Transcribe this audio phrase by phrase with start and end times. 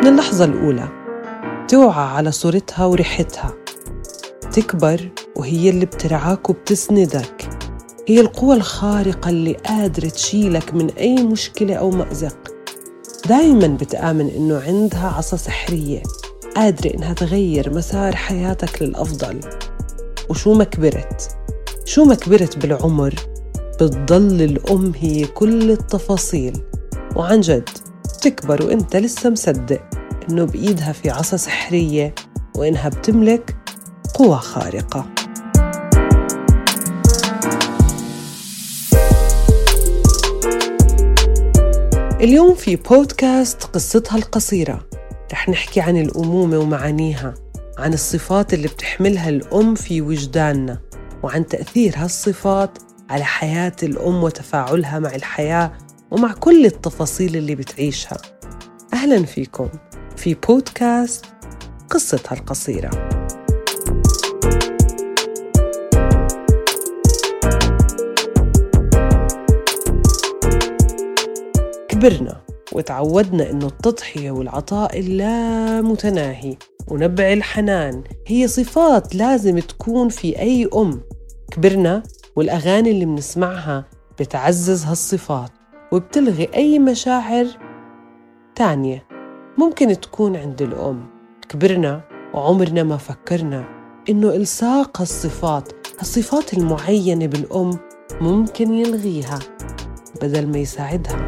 [0.00, 0.88] من اللحظة الأولى.
[1.68, 3.54] توعى على صورتها وريحتها.
[4.52, 7.48] تكبر وهي اللي بترعاك وبتسندك.
[8.08, 12.36] هي القوة الخارقة اللي قادرة تشيلك من أي مشكلة أو مأزق.
[13.28, 16.02] دايما بتآمن إنه عندها عصا سحرية
[16.56, 19.40] قادرة إنها تغير مسار حياتك للأفضل.
[20.28, 21.36] وشو ما كبرت؟
[21.84, 23.14] شو ما كبرت بالعمر
[23.80, 26.62] بتضل الأم هي كل التفاصيل.
[27.16, 27.68] وعن جد
[28.20, 29.80] تكبر وإنت لسه مصدق
[30.30, 32.14] إنه بإيدها في عصا سحرية
[32.56, 33.56] وإنها بتملك
[34.14, 35.06] قوة خارقة.
[42.20, 44.86] اليوم في بودكاست قصتها القصيرة.
[45.32, 47.34] رح نحكي عن الأمومة ومعانيها
[47.78, 50.78] عن الصفات اللي بتحملها الأم في وجداننا
[51.22, 52.78] وعن تأثير هالصفات
[53.10, 55.72] على حياة الأم وتفاعلها مع الحياة
[56.10, 58.16] ومع كل التفاصيل اللي بتعيشها.
[58.94, 59.68] أهلا فيكم
[60.16, 61.24] في بودكاست
[61.90, 62.90] قصتها القصيرة.
[71.88, 72.40] كبرنا
[72.72, 76.56] وتعودنا إنه التضحية والعطاء اللامتناهي
[76.88, 81.02] ونبع الحنان هي صفات لازم تكون في أي أم.
[81.50, 82.02] كبرنا
[82.36, 83.84] والأغاني اللي بنسمعها
[84.20, 85.50] بتعزز هالصفات.
[85.92, 87.46] وبتلغي أي مشاعر
[88.54, 89.06] تانية.
[89.58, 91.06] ممكن تكون عند الأم.
[91.48, 92.00] كبرنا
[92.34, 93.64] وعمرنا ما فكرنا
[94.10, 97.70] إنه إلصاق هالصفات هالصفات المعينة بالأم
[98.20, 99.38] ممكن يلغيها
[100.22, 101.26] بدل ما يساعدها.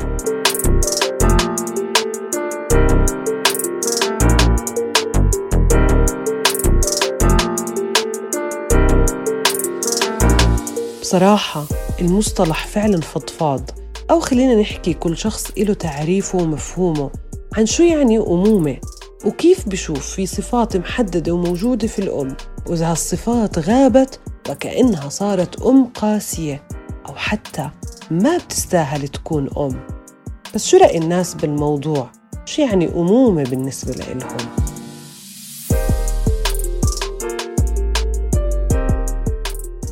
[11.01, 11.65] بصراحة
[12.01, 13.82] المصطلح فعلا فضفاض.
[14.11, 17.11] أو خلينا نحكي كل شخص له تعريفه ومفهومه
[17.57, 18.77] عن شو يعني أمومة
[19.25, 22.37] وكيف بشوف في صفات محددة وموجودة في الأم
[22.67, 24.21] وإذا هالصفات غابت
[24.51, 26.63] وكأنها صارت أم قاسية
[27.09, 27.71] أو حتى
[28.11, 29.81] ما بتستاهل تكون أم
[30.55, 32.11] بس شو رأي الناس بالموضوع؟
[32.45, 34.62] شو يعني أمومة بالنسبة لإلهم؟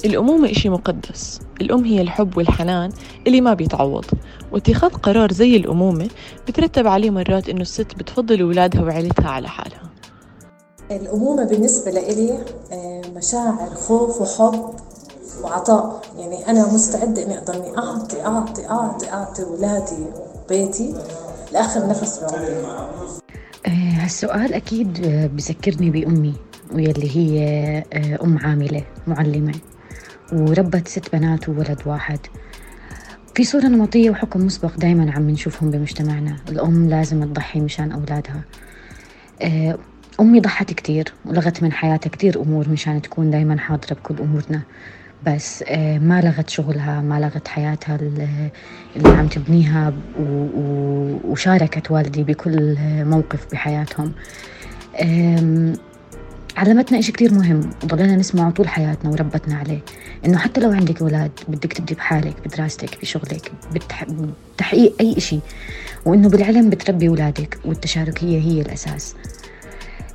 [0.04, 1.40] الأمومة إشي مقدس.
[1.60, 2.90] الأم هي الحب والحنان
[3.26, 4.04] اللي ما بيتعوض.
[4.52, 6.08] واتخاذ قرار زي الأمومة
[6.48, 9.82] بترتب عليه مرات إنه الست بتفضل أولادها وعيلتها على حالها.
[10.90, 12.38] الأمومة بالنسبة لإلي
[12.72, 14.74] آه، مشاعر خوف وحب
[15.44, 16.02] وعطاء.
[16.18, 20.06] يعني أنا مستعدة إني أضلني أعطي أعطي أعطي أعطي أولادي
[20.44, 20.94] وبيتي
[21.52, 22.52] لآخر نفس بعمري.
[23.66, 23.70] آه،
[24.04, 25.00] هالسؤال أكيد
[25.36, 26.34] بذكرني بأمي
[26.72, 27.38] واللي هي
[27.92, 29.54] آه، أم عاملة معلمة.
[30.32, 32.18] وربت ست بنات وولد واحد.
[33.34, 36.36] في صورة نمطية وحكم مسبق دايما عم نشوفهم بمجتمعنا.
[36.48, 38.42] الأم لازم تضحي مشان أولادها.
[39.42, 39.78] آه،
[40.20, 44.62] أمي ضحت كتير ولغت من حياتها كتير أمور مشان تكون دايما حاضرة بكل أمورنا.
[45.26, 48.50] بس آه، ما لغت شغلها ما لغت حياتها اللي
[49.08, 49.92] عم تبنيها
[51.24, 54.12] وشاركت والدي بكل موقف بحياتهم.
[56.56, 59.80] علمتنا إشي كتير مهم وضلينا نسمعه طول حياتنا وربتنا عليه.
[60.26, 63.52] إنه حتى لو عندك أولاد بدك تبدي بحالك بدراستك بشغلك
[64.54, 65.40] بتحقيق أي إشي.
[66.04, 69.14] وإنه بالعلم بتربي أولادك والتشاركية هي الأساس.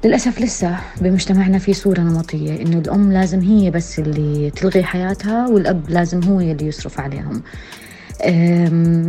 [0.05, 5.89] للأسف لسه بمجتمعنا في صورة نمطية إنه الأم لازم هي بس اللي تلغي حياتها والأب
[5.89, 7.43] لازم هو اللي يصرف عليهم.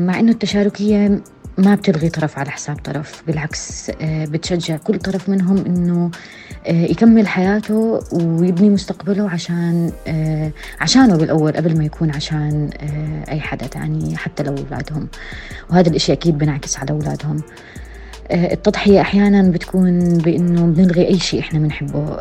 [0.06, 1.22] مع إنه التشاركية
[1.58, 6.10] ما بتلغي طرف على حساب طرف بالعكس آه، بتشجع كل طرف منهم إنه
[6.66, 10.50] آه، يكمل حياته ويبني مستقبله عشان آه،
[10.80, 12.70] عشانه بالأول قبل ما يكون عشان
[13.28, 15.08] أي حدا تاني حتى لو اولادهم
[15.70, 17.42] وهذا الإشي أكيد بنعكس على أولادهم.
[18.30, 22.20] التضحية أحيانا بتكون بإنه بنلغي أي شيء إحنا بنحبه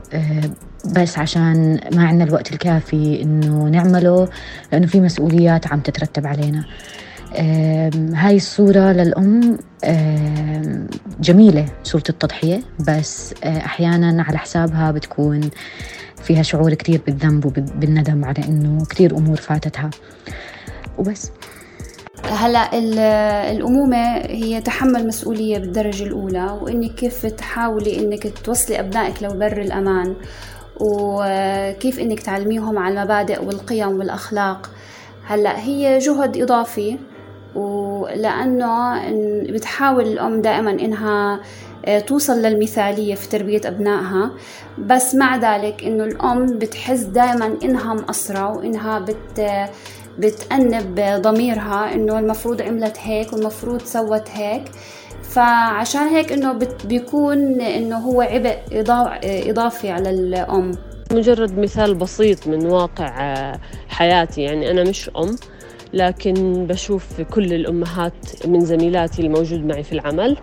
[0.85, 4.29] بس عشان ما عندنا الوقت الكافي إنه نعمله
[4.71, 6.65] لأنه في مسؤوليات عم تترتب علينا.
[8.15, 9.57] هاي الصورة للأم
[11.19, 15.49] جميلة صورة التضحية بس آه، أحيانا على حسابها بتكون
[16.23, 19.89] فيها شعور كتير بالذنب وبالندم على إنه كتير أمور فاتتها.
[20.97, 21.31] وبس.
[22.31, 22.77] هلا
[23.51, 30.15] الأمومة هي تحمل مسؤولية بالدرجة الأولى وإنك كيف تحاولي إنك توصلي أبنائك لبر الأمان
[30.81, 34.71] وكيف إنك تعلميهم على المبادئ والقيم والأخلاق.
[35.27, 36.97] هلا هي جهد إضافي
[37.55, 39.01] ولأنه
[39.53, 41.39] بتحاول الأم دائما إنها
[41.85, 44.31] آه، توصل للمثالية في تربية أبنائها.
[44.77, 49.69] بس مع ذلك إنه الأم بتحس دائما إنها مقصرة وإنها بت
[50.19, 54.63] بتأنب ضميرها إنه المفروض عملت هيك والمفروض سوت هيك.
[55.21, 58.57] فعشان هيك إنه بيكون إنه هو عبء
[59.49, 60.71] إضافي على الأم.
[61.11, 63.11] مجرد مثال بسيط من واقع
[63.87, 64.41] حياتي.
[64.41, 65.35] يعني أنا مش أم.
[65.95, 66.33] لكن
[66.67, 68.13] بشوف كل الأمهات
[68.47, 70.37] من زميلاتي الموجود معي في العمل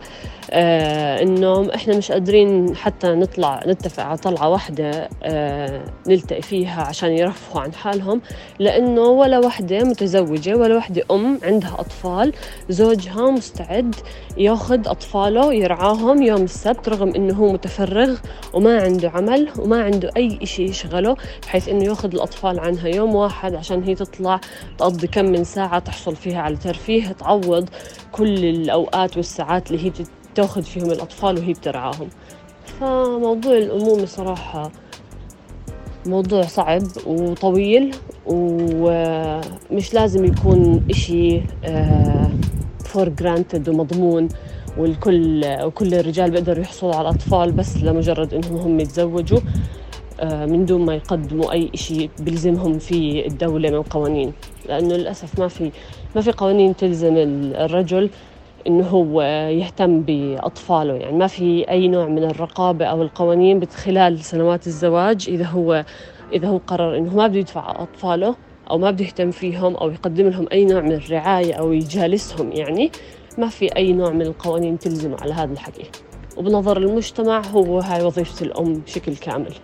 [0.50, 7.12] آه انه إحنا مش قادرين حتى نطلع نتفق على طلعة واحدة آه نلتقي فيها عشان
[7.12, 8.20] يرفهوا عن حالهم
[8.58, 12.32] لأنه ولا وحدة متزوجة ولا وحدة أم عندها أطفال
[12.68, 13.94] زوجها مستعد
[14.36, 18.18] ياخذ أطفاله يرعاهم يوم السبت رغم إنه هو متفرغ
[18.54, 23.54] وما عنده عمل وما عنده أي شيء يشغله بحيث إنه ياخذ الأطفال عنها يوم واحد
[23.54, 24.40] عشان هي تطلع
[24.78, 27.68] تقضي كم من ساعة تحصل فيها على ترفيه تعوض
[28.12, 29.92] كل الأوقات والساعات اللي هي
[30.34, 32.08] تاخذ فيهم الأطفال وهي بترعاهم.
[32.80, 34.70] فموضوع الأمومة صراحة
[36.06, 37.94] موضوع صعب وطويل
[38.26, 41.40] ومش لازم يكون إشي
[42.84, 44.28] for granted ومضمون
[44.78, 49.38] والكل وكل الرجال بيقدروا يحصلوا على الأطفال بس لمجرد إنهم هم يتزوجوا.
[49.38, 49.42] آه،
[50.24, 54.32] من دون ما يقدموا أي شيء بيلزمهم في الدولة من قوانين.
[54.68, 55.70] لأنه للأسف ما في
[56.16, 58.10] ما في قوانين تلزم الرجل
[58.66, 60.94] انه هو يهتم بأطفاله.
[60.94, 65.84] يعني ما في أي نوع من الرقابة أو القوانين خلال سنوات الزواج إذا هو
[66.32, 68.34] إذا هو قرر إنه ما بده يدفع أطفاله
[68.70, 72.90] أو ما بده يهتم فيهم أو يقدم لهم أي نوع من الرعاية أو يجالسهم يعني
[73.38, 75.84] ما في أي نوع من القوانين تلزمه على هذا الحكي
[76.36, 79.54] وبنظر المجتمع هو هاي وظيفة الأم بشكل كامل.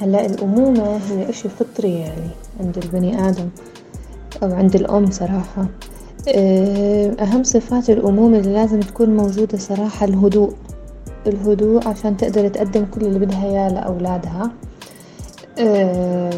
[0.00, 2.30] هلا الأمومة هي إشي فطري يعني
[2.60, 3.48] عند البني آدم
[4.42, 5.66] أو عند الأم صراحة.
[6.28, 10.52] آه، أهم صفات الأمومة اللي لازم تكون موجودة صراحة الهدوء.
[11.26, 14.50] الهدوء عشان تقدر تقدم كل اللي بدها إياه لأولادها.
[15.58, 16.30] آه،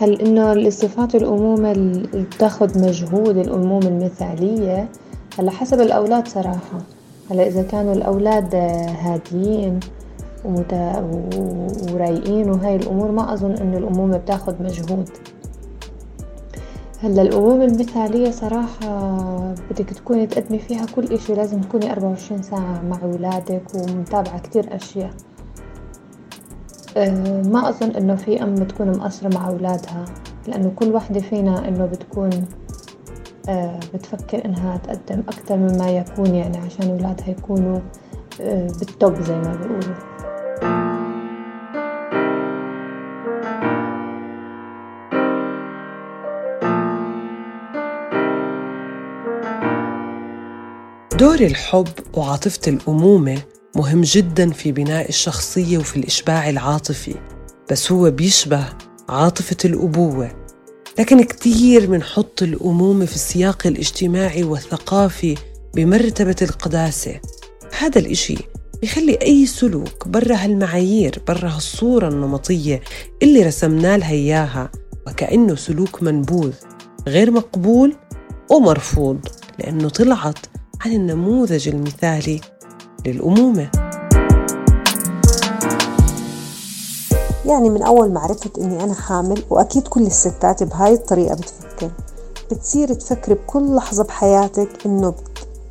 [0.00, 4.88] هل إنه الصفات الأمومة اللي بتاخد مجهود الأمومة المثالية؟
[5.38, 6.78] هلا حسب الأولاد صراحة.
[7.30, 8.54] هلا إذا كانوا الأولاد
[9.04, 9.80] هاديين
[11.92, 15.08] ورايقين وهاي الأمور ما أظن إنه الأمومة بتاخد مجهود.
[17.02, 19.08] هلأ الأمومة المثالية صراحة
[19.70, 24.76] بدك تكوني تقدمي فيها كل إشي لازم تكوني أربعة وعشرين ساعة مع أولادك ومتابعة كتير
[24.76, 25.10] أشياء.
[26.96, 30.04] أه ما أظن إنه في أم تكون مقصرة مع أولادها
[30.48, 32.30] لأنه كل وحدة فينا إنه بتكون
[33.48, 37.78] أه بتفكر إنها تقدم أكتر مما يكون يعني عشان أولادها يكونوا
[38.40, 39.94] أه بالتوب زي ما بيقولوا.
[51.20, 53.42] دور الحب وعاطفة الأمومة
[53.76, 57.14] مهم جدا في بناء الشخصية وفي الإشباع العاطفي
[57.70, 58.64] بس هو بيشبه
[59.08, 60.30] عاطفة الأبوة.
[60.98, 65.34] لكن كتير منحط الأمومة في السياق الاجتماعي والثقافي
[65.74, 67.20] بمرتبة القداسة.
[67.78, 68.36] هذا الإشي
[68.80, 72.80] بيخلي أي سلوك برا هالمعايير برا هالصورة النمطية
[73.22, 74.70] اللي رسمنا لها إياها
[75.06, 76.52] وكأنه سلوك منبوذ
[77.08, 77.96] غير مقبول
[78.50, 79.18] ومرفوض
[79.58, 80.49] لأنه طلعت
[80.80, 82.40] عن النموذج المثالي
[83.06, 83.70] للأمومة.
[87.46, 91.90] يعني من أول ما عرفت إني أنا حامل وأكيد كل الستات بهاي الطريقة بتفكر.
[92.50, 95.14] بتصير تفكر بكل لحظة بحياتك إنه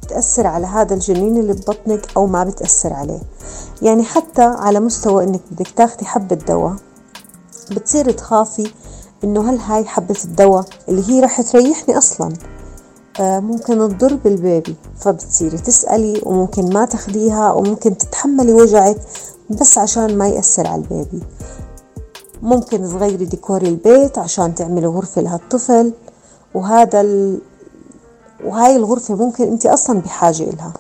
[0.04, 3.22] بتأثر على هذا الجنين اللي ببطنك أو ما بتأثر عليه.
[3.82, 6.76] يعني حتى على مستوى إنك بدك تاخدي حبة دواء
[7.72, 8.72] بتصير تخافي
[9.24, 12.34] إنه هل هاي حبة الدواء اللي هي رح تريحني أصلا؟
[13.22, 18.98] ممكن تضر بالبيبي فبتصيري تسألي وممكن ما تاخديها وممكن تتحملي وجعك
[19.50, 21.24] بس عشان ما يأثر على البيبي.
[22.42, 25.94] ممكن تغيري ديكور البيت عشان تعملي غرفة لهالطفل
[26.54, 27.40] وهذا ال...
[28.46, 30.74] وهاي الغرفة ممكن انت أصلا بحاجة إلها.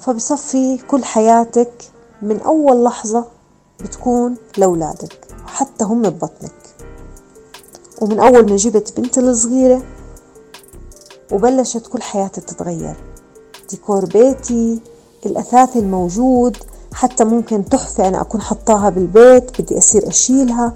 [0.00, 1.72] فبصفي كل حياتك
[2.22, 3.24] من أول لحظة
[3.80, 6.52] بتكون لأولادك حتى هم ببطنك.
[8.02, 9.82] ومن أول ما جبت بنتي الصغيرة
[11.30, 12.94] وبلشت كل حياتي تتغير.
[13.70, 14.80] ديكور بيتي
[15.26, 16.56] الأثاث الموجود
[16.92, 20.74] حتى ممكن تحفة أنا أكون حطاها بالبيت بدي أصير أشيلها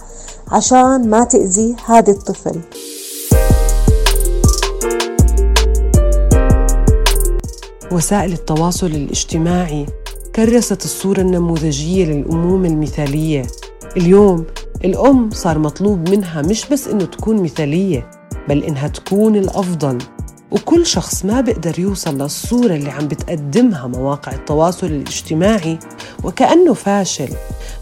[0.48, 2.60] عشان ما تأذي هذا الطفل.
[7.92, 9.86] وسائل التواصل الاجتماعي
[10.36, 13.46] كرست الصورة النموذجية للأمومة المثالية.
[13.96, 14.44] اليوم
[14.84, 18.10] الأم صار مطلوب منها مش بس إنه تكون مثالية
[18.48, 19.98] بل إنها تكون الأفضل.
[20.54, 25.78] وكل شخص ما بيقدر يوصل للصورة اللي عم بتقدمها مواقع التواصل الاجتماعي
[26.24, 27.28] وكأنه فاشل.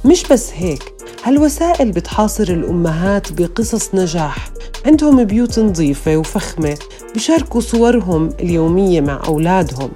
[0.04, 0.82] مش بس هيك
[1.24, 4.50] هالوسائل بتحاصر الأمهات بقصص نجاح.
[4.86, 6.78] عندهم بيوت نظيفة وفخمة
[7.14, 9.90] بشاركوا صورهم اليومية مع أولادهم.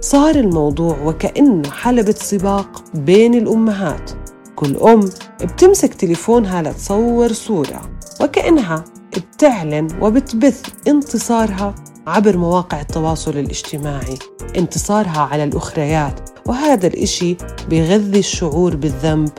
[0.00, 4.10] صار الموضوع وكأنه حلبة سباق بين الأمهات.
[4.56, 5.10] كل أم
[5.42, 7.90] بتمسك تليفونها لتصور صورة
[8.20, 8.84] وكأنها
[9.16, 11.74] بتعلن وبتبث انتصارها
[12.06, 14.18] عبر مواقع التواصل الاجتماعي
[14.56, 17.36] انتصارها على الأخريات وهذا الإشي
[17.68, 19.30] بيغذي الشعور بالذنب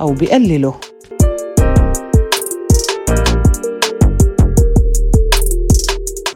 [0.00, 0.74] أو بقلله.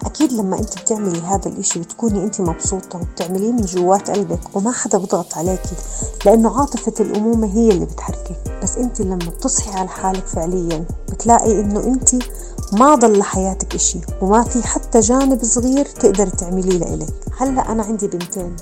[0.07, 4.99] أكيد لما أنت بتعملي هذا الإشي بتكوني أنت مبسوطة وبتعمليه من جوات قلبك وما حدا
[4.99, 5.77] بضغط عليكي
[6.27, 8.61] لأنه عاطفة الأمومة هي اللي بتحركك.
[8.63, 12.11] بس أنت لما بتصحي على حالك فعليا بتلاقي إنه أنت
[12.73, 17.15] ما ضل لحياتك إشي وما في حتى جانب صغير تقدر تعمليه لإلك.
[17.39, 18.57] هلأ أنا عندي بنتين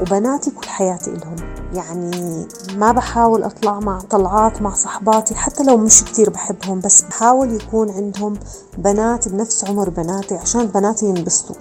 [0.00, 1.36] وبناتي كل حياتي إلهم.
[1.74, 2.46] يعني
[2.76, 7.90] ما بحاول أطلع مع طلعات مع صحباتي حتى لو مش كتير بحبهم بس بحاول يكون
[7.90, 8.34] عندهم
[8.78, 11.56] بنات بنفس عمر بناتي عشان بناتي ينبسطوا.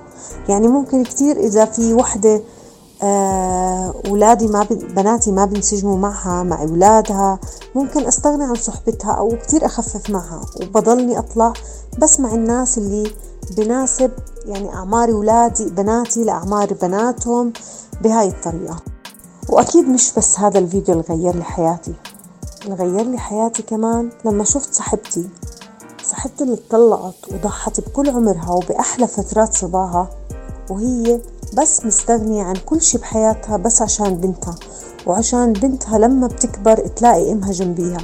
[0.50, 2.42] يعني ممكن كتير إذا في وحدة
[3.04, 7.40] آه، أولادي ما بناتي ما بنسجموا معها مع أولادها.
[7.75, 10.42] ممكن أستغني عن صحبتها أو كتير أخفف معها.
[10.62, 11.54] وبضلني أطلع
[12.00, 13.12] بس مع الناس اللي
[13.58, 14.12] بناسب
[14.46, 17.54] يعني أعمار أولادي بناتي لأعمار بناتهم
[18.02, 18.78] بهاي الطريقة.
[19.50, 21.94] وأكيد مش بس هذا الفيديو اللي غير لي حياتي
[22.66, 25.30] اللي غير لي حياتي كمان لما شفت صاحبتي.
[26.04, 30.10] صاحبتي اللي طلعت وضحت بكل عمرها وبأحلى فترات صباها
[30.70, 31.22] وهي
[31.54, 34.56] بس مستغنية عن كل شي بحياتها بس عشان بنتها
[35.06, 37.98] وعشان بنتها لما بتكبر تلاقي إمها جنبيها.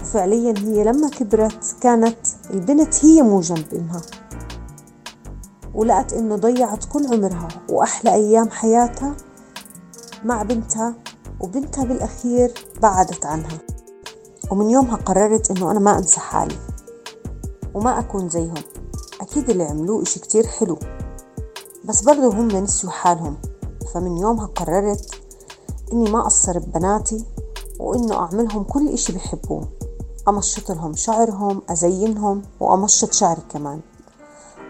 [0.00, 2.16] وفعليا هي لما كبرت كانت
[2.50, 4.02] البنت هي مو جنب إمها.
[5.74, 9.16] ولقت إنه ضيعت كل عمرها وأحلى أيام حياتها
[10.24, 10.94] مع بنتها
[11.40, 13.58] وبنتها بالأخير بعدت عنها.
[14.50, 16.56] ومن يومها قررت إنه أنا ما أنسى حالي
[17.74, 18.54] وما أكون زيهم.
[19.20, 20.78] أكيد اللي عملوه إشي كتير حلو.
[21.88, 23.36] بس برضو هم نسيوا حالهم.
[23.94, 25.14] فمن يومها قررت
[25.92, 27.24] إني ما أقصر ببناتي
[27.80, 29.68] وإنه أعملهم كل إشي بحبوه
[30.28, 33.80] أمشط لهم شعرهم أزينهم وأمشط شعري كمان.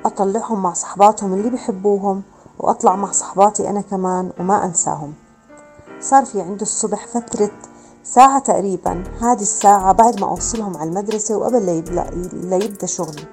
[0.04, 2.22] أطلعهم مع صحباتهم اللي بحبوهم
[2.58, 5.14] وأطلع مع صحباتي أنا كمان وما أنساهم.
[6.00, 7.50] صار في عند الصبح فترة
[8.04, 9.04] ساعة تقريبا.
[9.20, 11.64] هذه الساعة بعد ما أوصلهم على المدرسة وقبل
[12.32, 13.24] ليبدأ شغلي.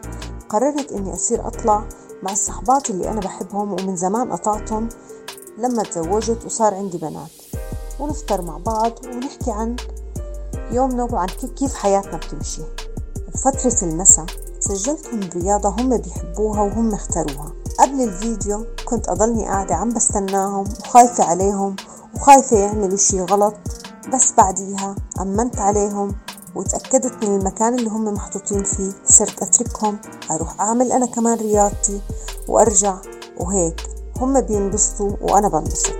[0.49, 1.83] قررت إني أصير أطلع
[2.23, 4.89] مع الصحبات اللي أنا بحبهم ومن زمان قطعتهم
[5.57, 7.29] لما تزوجت وصار عندي بنات.
[7.99, 9.75] ونفطر مع بعض ونحكي عن
[10.71, 12.61] يومنا وعن كيف حياتنا بتمشي.
[13.33, 14.25] بفترة المساء
[14.59, 17.53] سجلتهم رياضة هم بيحبوها وهم اختاروها.
[17.79, 21.75] قبل الفيديو كنت أضلني قاعدة عم بستناهم وخايفة عليهم
[22.15, 23.55] وخايفة يعملوا شي غلط
[24.13, 26.15] بس بعديها أمنت عليهم
[26.55, 28.91] وتأكدت من المكان اللي هم محطوطين فيه.
[29.05, 29.99] صرت أتركهم
[30.31, 32.01] أروح أعمل أنا كمان رياضتي
[32.47, 32.97] وأرجع.
[33.37, 33.81] وهيك
[34.17, 35.93] هم بينبسطوا وأنا بنبسط.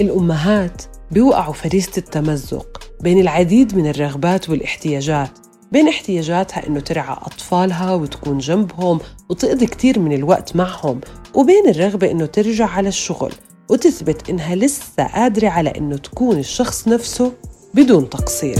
[0.00, 2.66] الأمهات بيوقعوا فريسة التمزق
[3.00, 5.38] بين العديد من الرغبات والاحتياجات
[5.72, 11.00] بين احتياجاتها إنه ترعى أطفالها وتكون جنبهم وتقضي كتير من الوقت معهم
[11.34, 13.32] وبين الرغبة إنه ترجع على الشغل.
[13.68, 17.32] وتثبت إنها لسه قادرة على إنه تكون الشخص نفسه
[17.74, 18.58] بدون تقصير.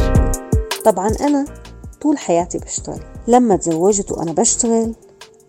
[0.84, 1.44] طبعا أنا
[2.00, 3.00] طول حياتي بشتغل.
[3.28, 4.94] لما تزوجت وأنا بشتغل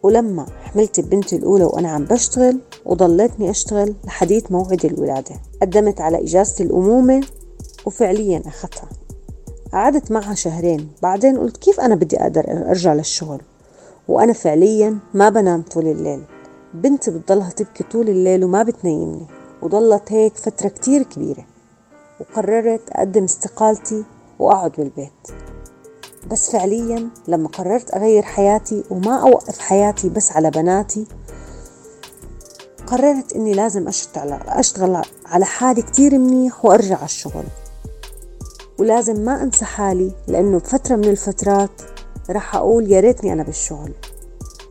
[0.03, 5.35] ولما حملت بنتي الأولى وأنا عم بشتغل وضليتني أشتغل لحديت موعد الولادة.
[5.61, 7.23] قدمت على إجازة الأمومة
[7.85, 8.89] وفعليا أخذتها.
[9.73, 10.89] قعدت معها شهرين.
[11.03, 13.41] بعدين قلت كيف أنا بدي أقدر أرجع للشغل؟
[14.07, 16.23] وأنا فعليا ما بنام طول الليل.
[16.73, 19.36] بنتي بتضلها تبكي طول الليل وما بتنيمني.
[19.61, 21.45] وضلت هيك فترة كتير كبيرة
[22.19, 24.03] وقررت أقدم استقالتي
[24.39, 25.11] وأقعد بالبيت.
[26.31, 31.07] بس فعليا لما قررت أغير حياتي وما أوقف حياتي بس على بناتي
[32.87, 37.43] قررت إني لازم أشتغل, أشتغل على حالي كتير منيح وأرجع على الشغل.
[38.79, 41.81] ولازم ما أنسى حالي لأنه بفترة من الفترات
[42.29, 43.93] راح أقول يا ريتني أنا بالشغل.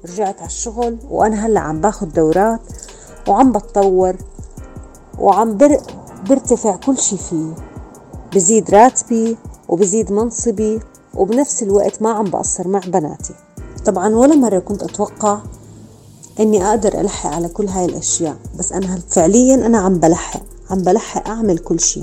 [0.05, 2.61] رجعت على الشغل وأنا هلأ عم باخد دورات
[3.29, 4.17] وعم بتطور
[5.19, 5.77] وعم بر...
[6.29, 7.55] برتفع كل شي فيه.
[8.35, 9.37] بزيد راتبي
[9.69, 10.81] وبزيد منصبي
[11.15, 13.35] وبنفس الوقت ما عم بقصر مع بناتي.
[13.85, 15.39] طبعا ولا مرة كنت أتوقع
[16.41, 21.29] إني أقدر ألحق على كل هاي الأشياء بس أنا فعليا أنا عم بلحق عم بلحق
[21.29, 22.03] أعمل كل شي.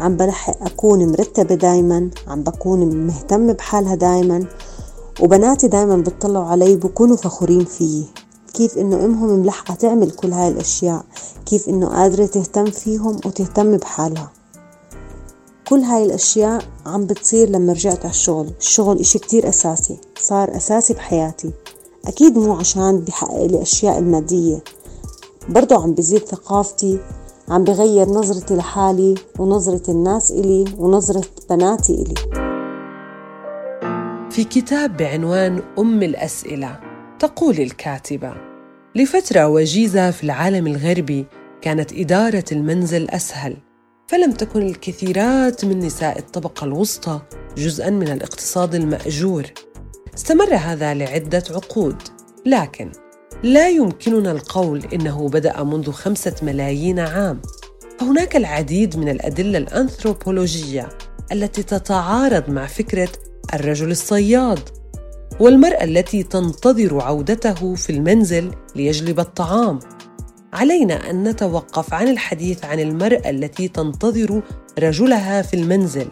[0.00, 4.44] عم بلحق أكون مرتبة دايما عم بكون مهتمة بحالها دايما
[5.20, 8.06] وبناتي دايما بتطلعوا علي بكونوا فخورين فيي.
[8.54, 11.04] كيف إنه أمهم ملحقة تعمل كل هاي الأشياء
[11.46, 14.32] كيف إنه قادرة تهتم فيهم وتهتم بحالها.
[15.68, 18.50] كل هاي الأشياء عم بتصير لما رجعت على الشغل.
[18.60, 21.52] الشغل إشي كتير أساسي صار أساسي بحياتي.
[22.06, 24.64] أكيد مو عشان بحقق لي أشياء المادية
[25.48, 26.98] برضو عم بزيد ثقافتي
[27.48, 32.14] عم بغير نظرتي لحالي ونظرة الناس إلي ونظرة بناتي إلي.
[34.30, 36.89] في كتاب بعنوان أم الأسئلة
[37.20, 38.34] تقول الكاتبة
[38.94, 41.26] لفترة وجيزة في العالم الغربي
[41.62, 43.56] كانت إدارة المنزل أسهل
[44.08, 47.20] فلم تكن الكثيرات من نساء الطبقة الوسطى
[47.56, 49.46] جزءا من الاقتصاد المأجور.
[50.14, 51.96] استمر هذا لعدة عقود
[52.46, 52.92] لكن
[53.42, 57.40] لا يمكننا القول إنه بدأ منذ خمسة ملايين عام.
[57.98, 60.88] فهناك العديد من الأدلة الأنثروبولوجية
[61.32, 63.08] التي تتعارض مع فكرة
[63.54, 64.79] الرجل الصياد.
[65.40, 69.78] والمرأة التي تنتظر عودته في المنزل ليجلب الطعام.
[70.52, 74.42] علينا أن نتوقف عن الحديث عن المرأة التي تنتظر
[74.78, 76.08] رجلها في المنزل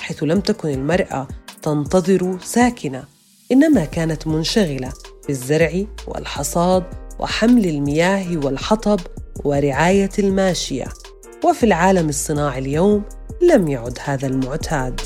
[0.00, 1.28] حيث لم تكن المرأة
[1.62, 3.04] تنتظر ساكنة
[3.52, 4.92] إنما كانت منشغلة
[5.26, 6.84] بالزرع والحصاد
[7.18, 9.00] وحمل المياه والحطب
[9.44, 10.86] ورعاية الماشية.
[11.44, 13.02] وفي العالم الصناعي اليوم
[13.42, 15.00] لم يعد هذا المعتاد.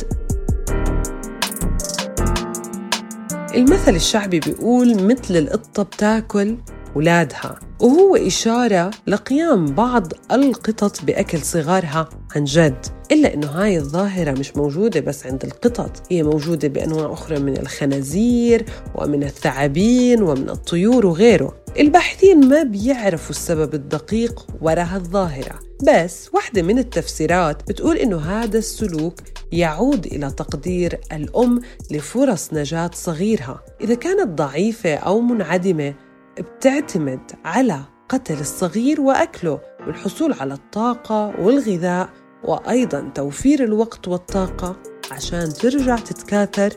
[3.57, 6.57] المثل الشعبي بيقول مثل القطة بتاكل
[6.95, 12.87] ولادها وهو إشارة لقيام بعض القطط بأكل صغارها عن جد.
[13.13, 18.65] إلا أنه هاي الظاهرة مش موجودة بس عند القطط هي موجودة بأنواع أخرى من الخنازير
[18.95, 21.55] ومن الثعابين ومن الطيور وغيره.
[21.79, 29.15] الباحثين ما بيعرفوا السبب الدقيق وراء الظاهرة بس واحدة من التفسيرات بتقول إنه هذا السلوك
[29.53, 33.65] يعود إلى تقدير الأم لفرص نجاة صغيرها.
[33.81, 35.95] إذا كانت ضعيفة أو منعدمة
[36.41, 42.09] بتعتمد على قتل الصغير وأكله والحصول على الطاقة والغذاء
[42.45, 44.77] وأيضا توفير الوقت والطاقة
[45.11, 46.73] عشان ترجع تتكاثر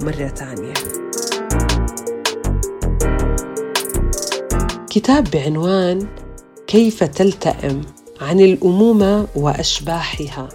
[0.00, 1.07] مرة ثانية.
[4.90, 6.08] كتاب بعنوان
[6.66, 7.82] كيف تلتئم
[8.20, 10.48] عن الأمومة وأشباحها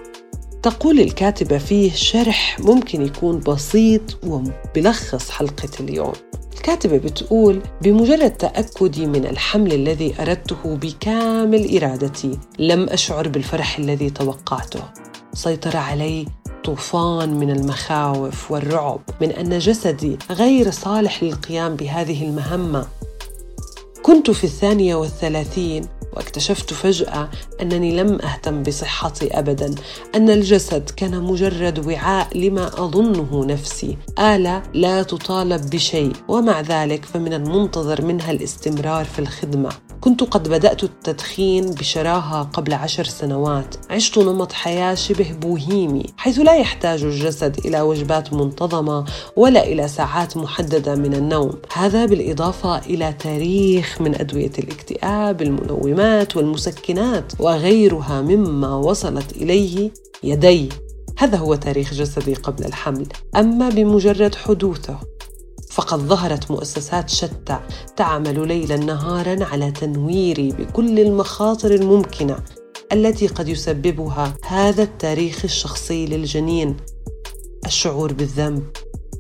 [0.64, 6.14] تقول الكاتبة فيه شرح ممكن يكون بسيط وبلخص حلقة اليوم.
[6.54, 14.84] الكاتبة بتقول بمجرد تأكدي من الحمل الذي أردته بكامل إرادتي لم أشعر بالفرح الذي توقعته.
[15.34, 16.26] سيطر علي
[16.64, 22.88] طوفان من المخاوف والرعب من أن جسدي غير صالح للقيام بهذه المهمة.
[24.04, 27.30] كنت في الثانية والثلاثين واكتشفت فجأة
[27.62, 29.76] أنني لم أهتم بصحتي أبدا
[30.16, 33.98] أن الجسد كان مجرد وعاء لما أظنه نفسي.
[34.20, 39.70] آلة لا تطالب بشيء ومع ذلك فمن المنتظر منها الاستمرار في الخدمة.
[40.04, 43.76] كنت قد بدأت التدخين بشراهة قبل عشر سنوات.
[43.90, 50.38] عشت نمط حياة شبه بوهيمي حيث لا يحتاج الجسد إلى وجبات منتظمة ولا إلى ساعات
[50.38, 51.52] محددة من النوم.
[51.74, 59.92] هذا بالإضافة إلى تاريخ من أدوية الاكتئاب المنومات والمسكنات وغيرها مما وصلت إليه
[60.24, 60.70] يدي.
[61.18, 63.08] هذا هو تاريخ جسدي قبل الحمل.
[63.36, 65.13] أما بمجرد حدوثه
[65.74, 67.60] فقد ظهرت مؤسسات شتى
[67.96, 72.38] تعمل ليلا نهارا على تنويري بكل المخاطر الممكنة
[72.92, 76.78] التي قد يسببها هذا التاريخ الشخصي للجنين.
[77.66, 78.64] الشعور بالذنب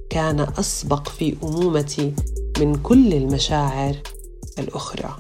[0.10, 2.14] كان أسبق في أمومتي
[2.60, 3.96] من كل المشاعر
[4.60, 5.16] الأخرى.